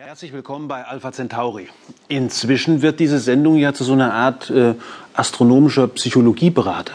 Herzlich 0.00 0.32
willkommen 0.32 0.68
bei 0.68 0.84
Alpha 0.84 1.10
Centauri. 1.10 1.66
Inzwischen 2.06 2.82
wird 2.82 3.00
diese 3.00 3.18
Sendung 3.18 3.56
ja 3.56 3.74
zu 3.74 3.82
so 3.82 3.94
einer 3.94 4.14
Art 4.14 4.48
äh, 4.48 4.74
astronomischer 5.12 5.88
Psychologieberater. 5.88 6.94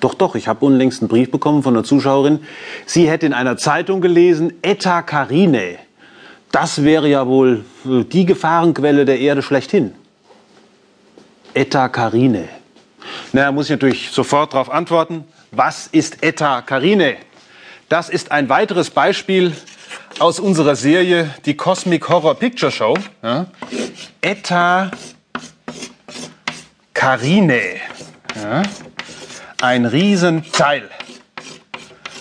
Doch, 0.00 0.14
doch, 0.14 0.34
ich 0.34 0.48
habe 0.48 0.66
unlängst 0.66 1.02
einen 1.02 1.08
Brief 1.08 1.30
bekommen 1.30 1.62
von 1.62 1.72
einer 1.72 1.84
Zuschauerin. 1.84 2.40
Sie 2.84 3.08
hätte 3.08 3.26
in 3.26 3.32
einer 3.32 3.56
Zeitung 3.58 4.00
gelesen, 4.00 4.54
Eta 4.62 5.02
Carinae. 5.02 5.78
Das 6.50 6.82
wäre 6.82 7.08
ja 7.08 7.28
wohl 7.28 7.64
äh, 7.86 8.02
die 8.02 8.26
Gefahrenquelle 8.26 9.04
der 9.04 9.20
Erde 9.20 9.42
schlechthin. 9.42 9.94
Eta 11.54 11.88
Carinae. 11.88 12.48
Na, 13.32 13.42
da 13.42 13.52
muss 13.52 13.66
ich 13.66 13.70
natürlich 13.70 14.10
sofort 14.10 14.52
darauf 14.52 14.68
antworten. 14.68 15.26
Was 15.52 15.86
ist 15.86 16.24
Eta 16.24 16.62
Carinae? 16.62 17.18
Das 17.88 18.08
ist 18.08 18.32
ein 18.32 18.48
weiteres 18.48 18.90
Beispiel 18.90 19.52
aus 20.20 20.38
unserer 20.38 20.76
Serie 20.76 21.34
die 21.46 21.56
Cosmic 21.56 22.08
Horror 22.08 22.34
Picture 22.34 22.70
Show. 22.70 22.96
Ja. 23.22 23.46
Eta 24.20 24.90
Carinae. 26.92 27.80
Ja. 28.36 28.62
Ein 29.62 29.86
Riesenteil. 29.86 30.90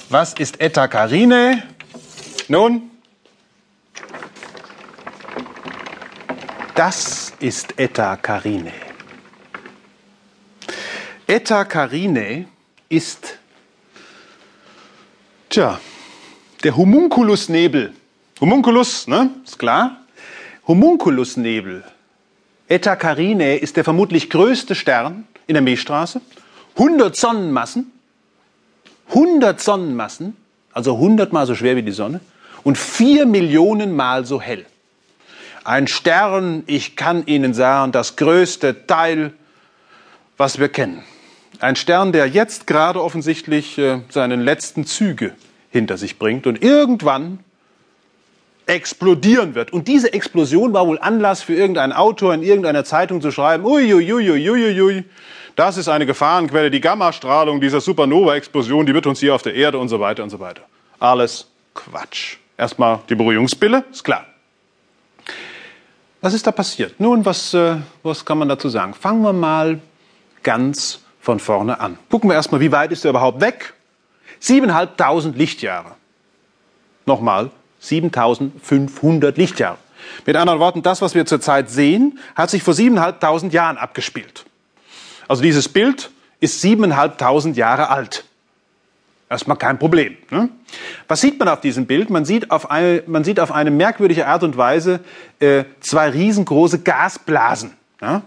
Was 0.10 0.34
ist 0.34 0.62
Eta 0.62 0.88
Carinae? 0.88 1.62
Nun, 2.48 2.90
das 6.76 7.34
ist 7.40 7.78
Eta 7.78 8.16
Carinae. 8.16 8.74
Eta 11.28 11.66
Carinae 11.66 12.48
ist, 12.88 13.38
tja, 15.50 15.80
der 16.64 16.76
Homunculusnebel. 16.76 17.94
Homunculus, 18.42 19.08
ne? 19.08 19.30
Ist 19.44 19.60
klar. 19.60 19.98
Homunculusnebel. 20.68 21.84
Eta 22.68 22.96
Carinae 22.96 23.58
ist 23.58 23.78
der 23.78 23.84
vermutlich 23.84 24.30
größte 24.30 24.76
Stern 24.76 25.28
in 25.48 25.56
der 25.56 25.62
Milchstraße. 25.62 26.22
100 26.78 27.16
Sonnenmassen. 27.16 27.92
100 29.10 29.60
Sonnenmassen, 29.60 30.38
also 30.72 30.96
100 30.96 31.34
mal 31.34 31.46
so 31.48 31.56
schwer 31.56 31.76
wie 31.76 31.84
die 31.84 31.92
Sonne 31.92 32.22
und 32.64 32.78
4 32.78 33.26
Millionen 33.26 33.96
mal 33.96 34.26
so 34.26 34.40
hell. 34.40 34.66
Ein 35.64 35.88
Stern, 35.88 36.64
ich 36.68 36.96
kann 36.96 37.26
Ihnen 37.26 37.54
sagen, 37.54 37.92
das 37.92 38.16
größte 38.16 38.88
Teil, 38.88 39.34
was 40.38 40.60
wir 40.60 40.70
kennen. 40.70 41.04
Ein 41.60 41.76
Stern, 41.76 42.12
der 42.12 42.28
jetzt 42.28 42.68
gerade 42.68 43.04
offensichtlich 43.04 43.78
äh, 43.78 44.02
seinen 44.10 44.40
letzten 44.40 44.86
Züge 44.86 45.34
hinter 45.72 45.98
sich 45.98 46.18
bringt 46.18 46.48
und 46.48 46.62
irgendwann 46.62 47.40
explodieren 48.70 49.56
wird. 49.56 49.74
Und 49.74 49.88
diese 49.88 50.14
Explosion 50.14 50.74
war 50.74 50.86
wohl 50.86 51.00
Anlass 51.00 51.42
für 51.42 51.56
irgendeinen 51.56 51.92
Autor 51.92 52.34
in 52.34 52.44
irgendeiner 52.44 52.86
Zeitung 52.86 53.20
zu 53.22 53.32
schreiben, 53.32 53.66
uiuiuiuiui, 53.66 55.04
das 55.56 55.78
ist 55.78 55.90
eine 55.90 56.06
Gefahrenquelle, 56.06 56.70
die 56.70 56.80
Gammastrahlung 56.80 57.60
dieser 57.60 57.82
Supernova-Explosion, 57.82 58.86
die 58.86 58.94
wird 58.94 59.08
uns 59.08 59.20
hier 59.20 59.34
auf 59.34 59.42
der 59.42 59.56
Erde 59.56 59.80
und 59.80 59.90
so 59.90 60.00
weiter 60.00 60.24
und 60.24 60.30
so 60.30 60.40
weiter. 60.40 60.62
Alles 61.00 61.48
Quatsch. 61.74 62.38
Erstmal 62.58 63.00
die 63.10 63.16
Beruhigungspille, 63.16 63.84
ist 63.92 64.04
klar. 64.04 64.26
Was 66.22 66.34
ist 66.34 66.46
da 66.46 66.52
passiert? 66.52 67.00
Nun, 67.00 67.26
was, 67.26 67.54
äh, 67.54 67.78
was 68.04 68.24
kann 68.24 68.38
man 68.38 68.50
dazu 68.50 68.70
sagen? 68.70 68.94
Fangen 68.94 69.22
wir 69.22 69.34
mal 69.34 69.80
ganz 70.44 71.00
von 71.20 71.40
vorne 71.40 71.80
an. 71.80 71.98
Gucken 72.10 72.30
wir 72.30 72.36
erstmal, 72.36 72.62
wie 72.62 72.72
weit 72.72 72.92
ist 72.92 73.04
er 73.04 73.10
überhaupt 73.10 73.42
weg? 73.42 73.74
7.500 74.42 75.36
Lichtjahre. 75.36 75.92
Nochmal, 77.06 77.50
7.500 77.82 79.36
Lichtjahre. 79.36 79.78
Mit 80.26 80.36
anderen 80.36 80.60
Worten, 80.60 80.82
das, 80.82 81.02
was 81.02 81.16
wir 81.16 81.26
zurzeit 81.26 81.70
sehen, 81.70 82.20
hat 82.36 82.50
sich 82.50 82.64
vor 82.64 82.74
7.500 82.74 83.52
Jahren 83.52 83.78
abgespielt. 83.78 84.46
Also 85.28 85.44
dieses 85.44 85.70
Bild 85.70 86.10
ist 86.40 86.64
7.500 86.64 87.56
Jahre 87.56 87.90
alt. 87.90 88.26
Erstmal 89.30 89.58
kein 89.58 89.78
Problem. 89.78 90.18
Ne? 90.32 90.50
Was 91.08 91.22
sieht 91.22 91.38
man 91.38 91.48
auf 91.50 91.62
diesem 91.62 91.86
Bild? 91.86 92.10
Man 92.10 92.26
sieht 92.26 92.50
auf 92.50 92.72
eine, 92.72 93.04
man 93.06 93.24
sieht 93.24 93.40
auf 93.40 93.52
eine 93.52 93.70
merkwürdige 93.70 94.26
Art 94.26 94.44
und 94.44 94.58
Weise 94.58 95.02
äh, 95.40 95.66
zwei 95.82 96.10
riesengroße 96.10 96.80
Gasblasen. 96.80 97.74
Ja? 98.02 98.24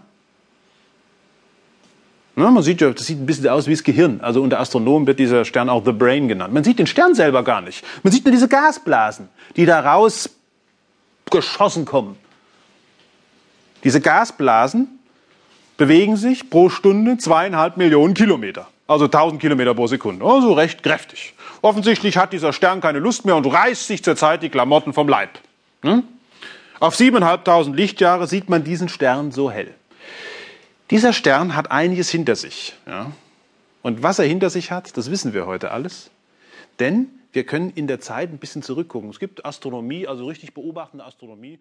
Na, 2.34 2.50
man 2.50 2.62
sieht 2.62 2.81
ja, 2.81 2.91
das 2.91 3.06
sieht 3.06 3.20
ein 3.20 3.26
bisschen 3.26 3.48
aus 3.48 3.66
wie 3.66 3.72
das 3.72 3.84
Gehirn. 3.84 4.20
Also 4.22 4.43
unter 4.43 4.59
Astronomen 4.59 5.06
wird 5.06 5.19
dieser 5.19 5.44
Stern 5.44 5.69
auch 5.69 5.84
The 5.84 5.93
Brain 5.93 6.28
genannt. 6.28 6.54
Man 6.54 6.65
sieht 6.65 6.78
den 6.78 6.87
Stern 6.87 7.15
selber 7.15 7.43
gar 7.43 7.60
nicht. 7.60 7.84
Man 8.03 8.12
sieht 8.12 8.25
nur 8.25 8.32
diese 8.32 8.48
Gasblasen, 8.48 9.28
die 9.56 9.66
da 9.66 9.81
raus 9.81 10.31
geschossen 11.31 11.84
kommen. 11.84 12.16
Diese 13.84 14.00
Gasblasen 14.00 14.98
bewegen 15.76 16.16
sich 16.16 16.48
pro 16.48 16.71
Stunde 16.71 17.19
zweieinhalb 17.19 17.76
Millionen 17.76 18.15
Kilometer. 18.15 18.69
Also 18.87 19.06
1000 19.06 19.41
Kilometer 19.41 19.75
pro 19.75 19.87
Sekunde. 19.87 20.25
Also 20.25 20.53
recht 20.53 20.82
kräftig. 20.82 21.34
Offensichtlich 21.60 22.16
hat 22.16 22.32
dieser 22.32 22.53
Stern 22.53 22.81
keine 22.81 22.98
Lust 22.98 23.25
mehr 23.25 23.37
und 23.37 23.47
reißt 23.47 23.87
sich 23.87 24.03
zurzeit 24.03 24.42
die 24.42 24.48
Klamotten 24.48 24.92
vom 24.92 25.09
Leib. 25.09 25.31
Hm? 25.82 26.04
Auf 26.81 26.97
7.500 26.97 27.75
Lichtjahre 27.75 28.26
sieht 28.26 28.48
man 28.48 28.65
diesen 28.65 28.88
Stern 28.88 29.32
so 29.32 29.50
hell. 29.50 29.75
Dieser 30.92 31.14
Stern 31.14 31.56
hat 31.56 31.70
einiges 31.70 32.10
hinter 32.10 32.36
sich. 32.36 32.75
Ja? 32.86 33.12
Und 33.80 34.03
was 34.03 34.19
er 34.19 34.26
hinter 34.26 34.50
sich 34.50 34.70
hat, 34.70 34.94
das 34.98 35.10
wissen 35.10 35.32
wir 35.32 35.47
heute 35.47 35.70
alles. 35.70 36.10
Denn 36.80 37.08
wir 37.32 37.47
können 37.47 37.70
in 37.70 37.86
der 37.86 37.98
Zeit 37.98 38.30
ein 38.30 38.36
bisschen 38.36 38.62
zurückgucken. 38.62 39.08
Es 39.08 39.19
gibt 39.19 39.47
Astronomie, 39.47 40.06
also 40.06 40.26
richtig 40.26 40.53
beobachtende 40.53 41.06
Astronomie. 41.06 41.60